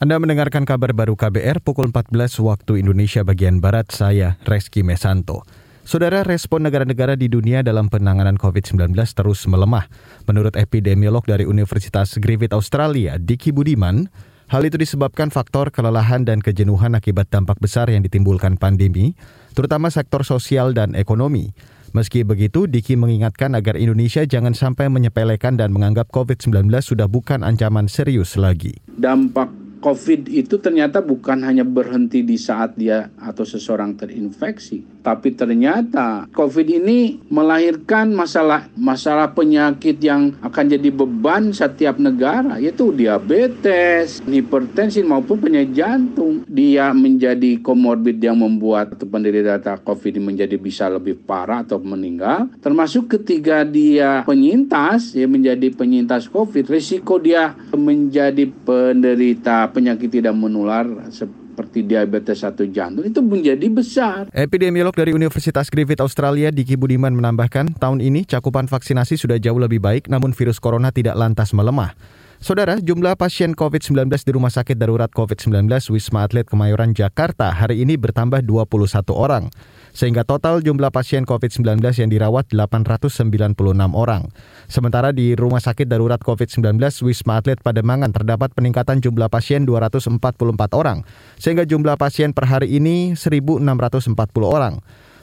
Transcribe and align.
Anda 0.00 0.16
mendengarkan 0.16 0.64
kabar 0.64 0.96
baru 0.96 1.12
KBR 1.12 1.60
pukul 1.60 1.92
14 1.92 2.40
waktu 2.40 2.80
Indonesia 2.80 3.20
bagian 3.20 3.60
Barat, 3.60 3.92
saya 3.92 4.40
Reski 4.48 4.80
Mesanto. 4.80 5.44
Saudara, 5.84 6.24
respon 6.24 6.64
negara-negara 6.64 7.20
di 7.20 7.28
dunia 7.28 7.60
dalam 7.60 7.92
penanganan 7.92 8.40
COVID-19 8.40 8.96
terus 8.96 9.44
melemah. 9.44 9.92
Menurut 10.24 10.56
epidemiolog 10.56 11.20
dari 11.28 11.44
Universitas 11.44 12.16
Griffith 12.16 12.56
Australia, 12.56 13.20
Diki 13.20 13.52
Budiman, 13.52 14.08
hal 14.48 14.64
itu 14.64 14.80
disebabkan 14.80 15.28
faktor 15.28 15.68
kelelahan 15.68 16.24
dan 16.24 16.40
kejenuhan 16.40 16.96
akibat 16.96 17.28
dampak 17.28 17.60
besar 17.60 17.92
yang 17.92 18.00
ditimbulkan 18.00 18.56
pandemi, 18.56 19.12
terutama 19.52 19.92
sektor 19.92 20.24
sosial 20.24 20.72
dan 20.72 20.96
ekonomi. 20.96 21.52
Meski 21.92 22.24
begitu, 22.24 22.64
Diki 22.64 22.96
mengingatkan 22.96 23.52
agar 23.52 23.76
Indonesia 23.76 24.24
jangan 24.24 24.56
sampai 24.56 24.88
menyepelekan 24.88 25.60
dan 25.60 25.76
menganggap 25.76 26.08
COVID-19 26.08 26.72
sudah 26.80 27.04
bukan 27.04 27.44
ancaman 27.44 27.84
serius 27.84 28.40
lagi. 28.40 28.80
Dampak 28.96 29.59
COVID 29.80 30.28
itu 30.28 30.60
ternyata 30.60 31.00
bukan 31.00 31.40
hanya 31.40 31.64
berhenti 31.64 32.20
di 32.20 32.36
saat 32.36 32.76
dia 32.76 33.08
atau 33.16 33.48
seseorang 33.48 33.96
terinfeksi, 33.96 35.00
tapi 35.00 35.32
ternyata 35.32 36.28
COVID 36.36 36.68
ini 36.68 37.16
melahirkan 37.32 38.12
masalah 38.12 38.68
masalah 38.76 39.32
penyakit 39.32 39.96
yang 40.04 40.36
akan 40.44 40.76
jadi 40.76 40.92
beban 40.92 41.56
setiap 41.56 41.96
negara, 41.96 42.60
yaitu 42.60 42.92
diabetes, 42.92 44.20
hipertensi 44.28 45.00
maupun 45.00 45.40
penyakit 45.40 45.72
jantung. 45.72 46.44
Dia 46.44 46.92
menjadi 46.92 47.64
komorbid 47.64 48.20
yang 48.20 48.36
membuat 48.36 49.00
penderita 49.00 49.80
COVID 49.80 50.20
menjadi 50.20 50.60
bisa 50.60 50.92
lebih 50.92 51.16
parah 51.24 51.64
atau 51.64 51.80
meninggal. 51.80 52.52
Termasuk 52.60 53.16
ketika 53.16 53.64
dia 53.64 54.20
penyintas, 54.28 55.16
ya 55.16 55.24
menjadi 55.24 55.72
penyintas 55.72 56.28
COVID, 56.28 56.68
risiko 56.68 57.16
dia 57.16 57.56
menjadi 57.72 58.44
penderita 58.44 59.69
penyakit 59.70 60.10
tidak 60.10 60.34
menular 60.36 60.86
seperti 61.08 61.86
diabetes 61.86 62.42
atau 62.42 62.66
jantung 62.68 63.06
itu 63.06 63.22
menjadi 63.22 63.66
besar. 63.70 64.28
Epidemiolog 64.34 64.92
dari 64.92 65.14
Universitas 65.14 65.70
Griffith 65.70 66.02
Australia 66.02 66.50
Diki 66.50 66.76
Budiman 66.76 67.14
menambahkan, 67.14 67.78
tahun 67.78 68.02
ini 68.02 68.26
cakupan 68.26 68.66
vaksinasi 68.68 69.16
sudah 69.16 69.38
jauh 69.38 69.58
lebih 69.58 69.78
baik 69.78 70.10
namun 70.10 70.34
virus 70.34 70.58
corona 70.58 70.90
tidak 70.90 71.16
lantas 71.16 71.54
melemah. 71.54 71.94
Saudara, 72.40 72.80
jumlah 72.80 73.20
pasien 73.20 73.52
COVID-19 73.52 74.08
di 74.24 74.32
Rumah 74.32 74.48
Sakit 74.48 74.72
Darurat 74.72 75.12
COVID-19 75.12 75.68
Wisma 75.92 76.24
Atlet 76.24 76.48
Kemayoran 76.48 76.96
Jakarta 76.96 77.52
hari 77.52 77.84
ini 77.84 78.00
bertambah 78.00 78.40
21 78.48 78.80
orang, 79.12 79.52
sehingga 79.92 80.24
total 80.24 80.64
jumlah 80.64 80.88
pasien 80.88 81.28
COVID-19 81.28 81.84
yang 82.00 82.08
dirawat 82.08 82.48
896 82.48 83.60
orang. 83.92 84.32
Sementara 84.72 85.12
di 85.12 85.36
Rumah 85.36 85.60
Sakit 85.60 85.84
Darurat 85.84 86.16
COVID-19 86.24 86.80
Wisma 87.04 87.44
Atlet 87.44 87.60
Pademangan 87.60 88.08
terdapat 88.08 88.56
peningkatan 88.56 89.04
jumlah 89.04 89.28
pasien 89.28 89.68
244 89.68 90.24
orang, 90.72 91.04
sehingga 91.36 91.68
jumlah 91.68 92.00
pasien 92.00 92.32
per 92.32 92.48
hari 92.48 92.72
ini 92.72 93.20
1.640 93.20 94.16
orang. 94.48 94.80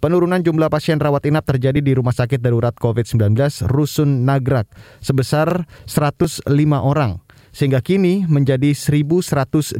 Penurunan 0.00 0.40
jumlah 0.40 0.72
pasien 0.72 0.96
rawat 0.96 1.28
inap 1.28 1.44
terjadi 1.44 1.84
di 1.84 1.92
Rumah 1.92 2.16
Sakit 2.16 2.40
Darurat 2.40 2.72
COVID-19 2.72 3.36
Rusun 3.68 4.24
Nagrak 4.24 4.64
sebesar 5.04 5.68
105 5.84 6.48
orang, 6.80 7.20
sehingga 7.52 7.84
kini 7.84 8.24
menjadi 8.24 8.72
1.124 8.72 9.76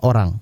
orang. 0.00 0.40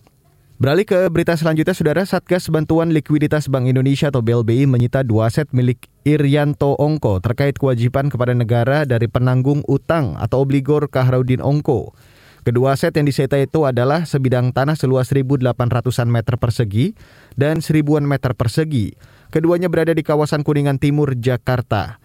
Beralih 0.63 0.87
ke 0.87 1.11
berita 1.11 1.35
selanjutnya, 1.35 1.75
Saudara 1.75 2.07
Satgas 2.07 2.47
Bantuan 2.55 2.95
Likuiditas 2.95 3.51
Bank 3.51 3.67
Indonesia 3.67 4.15
atau 4.15 4.23
BLBI 4.23 4.71
menyita 4.71 5.03
dua 5.03 5.27
aset 5.27 5.51
milik 5.51 5.91
Irianto 6.07 6.79
Ongko 6.79 7.19
terkait 7.19 7.59
kewajiban 7.59 8.07
kepada 8.07 8.31
negara 8.31 8.87
dari 8.87 9.11
penanggung 9.11 9.67
utang 9.67 10.15
atau 10.23 10.47
obligor 10.47 10.87
Kahraudin 10.87 11.43
Ongko. 11.43 11.99
Kedua 12.49 12.81
aset 12.81 12.97
yang 12.97 13.05
disita 13.05 13.37
itu 13.37 13.69
adalah 13.69 14.09
sebidang 14.09 14.57
tanah 14.57 14.73
seluas 14.73 15.13
1.800-an 15.13 16.09
meter 16.09 16.41
persegi 16.41 16.97
dan 17.37 17.61
seribuan 17.61 18.09
meter 18.09 18.33
persegi. 18.33 18.97
Keduanya 19.29 19.69
berada 19.69 19.93
di 19.93 20.01
kawasan 20.01 20.49
Kuningan 20.49 20.81
Timur, 20.81 21.13
Jakarta. 21.13 22.01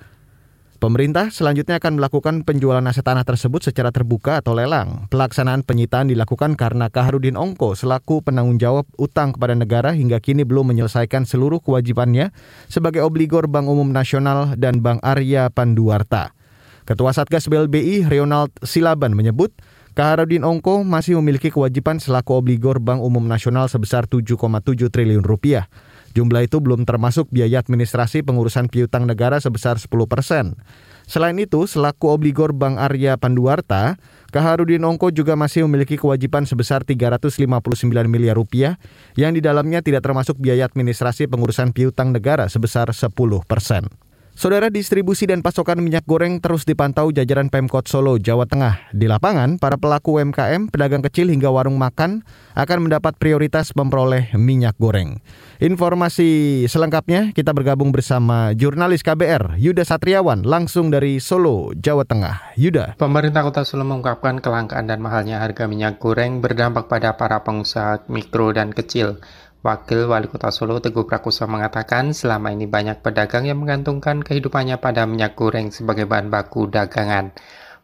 Pemerintah 0.84 1.32
selanjutnya 1.32 1.80
akan 1.80 1.96
melakukan 1.96 2.44
penjualan 2.44 2.84
aset 2.84 3.08
tanah 3.08 3.24
tersebut 3.24 3.72
secara 3.72 3.96
terbuka 3.96 4.44
atau 4.44 4.52
lelang. 4.52 5.08
Pelaksanaan 5.08 5.64
penyitaan 5.64 6.12
dilakukan 6.12 6.60
karena 6.60 6.92
Kaharudin 6.92 7.40
Ongko 7.40 7.80
selaku 7.80 8.20
penanggung 8.20 8.60
jawab 8.60 8.84
utang 9.00 9.32
kepada 9.32 9.56
negara 9.56 9.96
hingga 9.96 10.20
kini 10.20 10.44
belum 10.44 10.76
menyelesaikan 10.76 11.24
seluruh 11.24 11.64
kewajibannya 11.64 12.36
sebagai 12.68 13.00
obligor 13.00 13.48
Bank 13.48 13.72
Umum 13.72 13.96
Nasional 13.96 14.60
dan 14.60 14.84
Bank 14.84 15.00
Arya 15.08 15.48
Panduarta. 15.56 16.36
Ketua 16.84 17.16
Satgas 17.16 17.48
BLBI 17.48 18.12
Ronald 18.12 18.52
Silaban 18.60 19.16
menyebut 19.16 19.56
Kaharudin 19.94 20.42
Ongko 20.42 20.82
masih 20.82 21.22
memiliki 21.22 21.54
kewajiban 21.54 22.02
selaku 22.02 22.42
obligor 22.42 22.82
Bank 22.82 23.06
Umum 23.06 23.30
Nasional 23.30 23.70
sebesar 23.70 24.10
7,7 24.10 24.90
triliun 24.90 25.22
rupiah. 25.22 25.70
Jumlah 26.18 26.50
itu 26.50 26.58
belum 26.58 26.82
termasuk 26.82 27.30
biaya 27.30 27.62
administrasi 27.62 28.26
pengurusan 28.26 28.74
piutang 28.74 29.06
negara 29.06 29.38
sebesar 29.38 29.78
10 29.78 29.94
persen. 30.10 30.58
Selain 31.06 31.38
itu, 31.38 31.70
selaku 31.70 32.10
obligor 32.10 32.58
Bank 32.58 32.82
Arya 32.82 33.22
Panduarta, 33.22 34.02
Kaharudin 34.34 34.82
Ongko 34.82 35.14
juga 35.14 35.38
masih 35.38 35.70
memiliki 35.70 35.94
kewajiban 35.94 36.50
sebesar 36.50 36.82
359 36.82 37.86
miliar 38.10 38.34
rupiah 38.34 38.82
yang 39.14 39.38
di 39.38 39.46
dalamnya 39.46 39.86
tidak 39.86 40.10
termasuk 40.10 40.42
biaya 40.42 40.66
administrasi 40.66 41.30
pengurusan 41.30 41.70
piutang 41.70 42.10
negara 42.10 42.50
sebesar 42.50 42.90
10 42.90 43.14
persen. 43.46 43.86
Saudara 44.34 44.74
distribusi 44.74 45.30
dan 45.30 45.46
pasokan 45.46 45.78
minyak 45.78 46.10
goreng 46.10 46.42
terus 46.42 46.66
dipantau 46.66 47.14
jajaran 47.14 47.54
Pemkot 47.54 47.86
Solo, 47.86 48.18
Jawa 48.18 48.50
Tengah. 48.50 48.90
Di 48.90 49.06
lapangan, 49.06 49.62
para 49.62 49.78
pelaku 49.78 50.18
UMKM, 50.18 50.74
pedagang 50.74 51.06
kecil 51.06 51.30
hingga 51.30 51.54
warung 51.54 51.78
makan 51.78 52.26
akan 52.58 52.90
mendapat 52.90 53.14
prioritas 53.22 53.78
memperoleh 53.78 54.34
minyak 54.34 54.74
goreng. 54.82 55.22
Informasi 55.62 56.66
selengkapnya 56.66 57.30
kita 57.38 57.54
bergabung 57.54 57.94
bersama 57.94 58.58
jurnalis 58.58 59.06
KBR 59.06 59.62
Yuda 59.62 59.86
Satriawan 59.86 60.42
langsung 60.42 60.90
dari 60.90 61.22
Solo, 61.22 61.70
Jawa 61.78 62.02
Tengah. 62.02 62.58
Yuda. 62.58 62.98
Pemerintah 62.98 63.46
Kota 63.46 63.62
Solo 63.62 63.86
mengungkapkan 63.86 64.42
kelangkaan 64.42 64.90
dan 64.90 64.98
mahalnya 64.98 65.46
harga 65.46 65.70
minyak 65.70 66.02
goreng 66.02 66.42
berdampak 66.42 66.90
pada 66.90 67.14
para 67.22 67.46
pengusaha 67.46 68.10
mikro 68.10 68.50
dan 68.50 68.74
kecil. 68.74 69.22
Wakil 69.64 70.12
Wali 70.12 70.28
Kota 70.28 70.52
Solo 70.52 70.84
Teguh 70.84 71.08
Prakoso 71.08 71.48
mengatakan 71.48 72.12
selama 72.12 72.52
ini 72.52 72.68
banyak 72.68 73.00
pedagang 73.00 73.48
yang 73.48 73.64
menggantungkan 73.64 74.20
kehidupannya 74.20 74.76
pada 74.76 75.08
minyak 75.08 75.40
goreng 75.40 75.72
sebagai 75.72 76.04
bahan 76.04 76.28
baku 76.28 76.68
dagangan. 76.68 77.32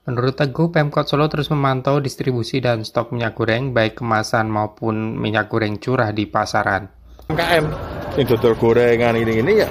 Menurut 0.03 0.35
Teguh, 0.35 0.75
Pemkot 0.75 1.07
Solo 1.07 1.31
terus 1.31 1.47
memantau 1.47 2.03
distribusi 2.03 2.59
dan 2.59 2.83
stok 2.83 3.15
minyak 3.15 3.31
goreng 3.31 3.71
baik 3.71 4.03
kemasan 4.03 4.51
maupun 4.51 5.15
minyak 5.15 5.47
goreng 5.47 5.79
curah 5.79 6.11
di 6.11 6.27
pasaran. 6.27 6.91
KM, 7.31 7.71
ini 8.19 8.23
gorengan 8.59 9.15
ini 9.15 9.33
ini 9.39 9.53
ya 9.63 9.69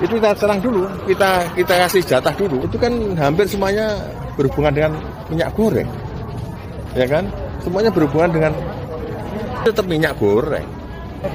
itu 0.00 0.16
kita 0.16 0.32
serang 0.32 0.64
dulu, 0.64 0.88
kita 1.04 1.44
kita 1.60 1.74
kasih 1.76 2.02
jatah 2.08 2.32
dulu. 2.40 2.64
Itu 2.64 2.80
kan 2.80 2.96
hampir 3.20 3.44
semuanya 3.44 4.00
berhubungan 4.32 4.72
dengan 4.72 4.92
minyak 5.28 5.52
goreng, 5.52 5.88
ya 6.96 7.04
kan? 7.04 7.28
Semuanya 7.60 7.92
berhubungan 7.92 8.32
dengan 8.32 8.52
tetap 9.60 9.84
minyak 9.84 10.16
goreng 10.16 10.80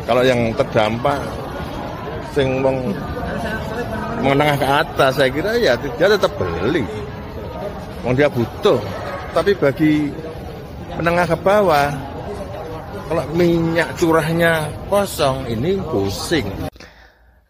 kalau 0.05 0.23
yang 0.25 0.53
terdampak 0.57 1.19
sing 2.33 2.59
mong 2.59 2.91
menengah 4.25 4.57
ke 4.57 4.67
atas 4.67 5.11
saya 5.17 5.29
kira 5.29 5.51
ya 5.57 5.73
dia 5.77 6.07
tetap 6.09 6.33
beli. 6.35 6.83
Wong 8.01 8.13
dia 8.17 8.29
butuh. 8.29 8.81
Tapi 9.33 9.51
bagi 9.57 10.09
menengah 10.95 11.27
ke 11.27 11.37
bawah 11.39 11.89
kalau 13.05 13.25
minyak 13.37 13.93
curahnya 13.99 14.65
kosong 14.89 15.45
ini 15.45 15.77
pusing. 15.81 16.47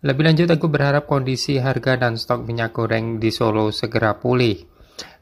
Lebih 0.05 0.23
lanjut 0.27 0.47
aku 0.53 0.69
berharap 0.69 1.09
kondisi 1.09 1.57
harga 1.57 1.97
dan 1.97 2.13
stok 2.19 2.45
minyak 2.45 2.77
goreng 2.77 3.17
di 3.17 3.33
Solo 3.33 3.73
segera 3.73 4.13
pulih 4.13 4.74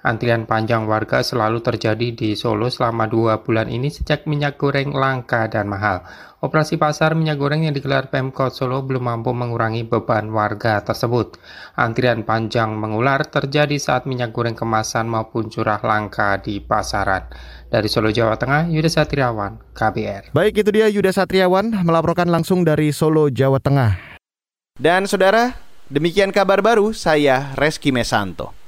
Antrian 0.04 0.44
panjang 0.44 0.84
warga 0.84 1.24
selalu 1.24 1.64
terjadi 1.64 2.12
di 2.12 2.36
Solo 2.36 2.68
selama 2.68 3.08
dua 3.08 3.40
bulan 3.40 3.72
ini 3.72 3.88
sejak 3.88 4.28
minyak 4.28 4.60
goreng 4.60 4.92
langka 4.92 5.48
dan 5.48 5.72
mahal. 5.72 6.04
Operasi 6.44 6.76
pasar 6.76 7.16
minyak 7.16 7.40
goreng 7.40 7.64
yang 7.64 7.72
digelar 7.72 8.12
Pemkot 8.12 8.52
Solo 8.52 8.84
belum 8.84 9.08
mampu 9.08 9.32
mengurangi 9.32 9.88
beban 9.88 10.28
warga 10.28 10.84
tersebut. 10.84 11.40
Antrian 11.80 12.28
panjang 12.28 12.76
mengular 12.76 13.24
terjadi 13.24 13.80
saat 13.80 14.04
minyak 14.04 14.36
goreng 14.36 14.60
kemasan 14.60 15.08
maupun 15.08 15.48
curah 15.48 15.80
langka 15.80 16.36
di 16.44 16.60
pasaran. 16.60 17.32
Dari 17.72 17.88
Solo, 17.88 18.12
Jawa 18.12 18.36
Tengah, 18.36 18.68
Yuda 18.68 18.92
Satriawan, 18.92 19.72
KBR. 19.72 20.36
Baik, 20.36 20.68
itu 20.68 20.70
dia 20.76 20.92
Yuda 20.92 21.16
Satriawan 21.16 21.72
melaporkan 21.80 22.28
langsung 22.28 22.68
dari 22.68 22.92
Solo, 22.92 23.32
Jawa 23.32 23.64
Tengah. 23.64 24.20
Dan 24.76 25.08
saudara, 25.08 25.56
demikian 25.88 26.36
kabar 26.36 26.60
baru 26.60 26.92
saya 26.92 27.56
Reski 27.56 27.96
Mesanto. 27.96 28.63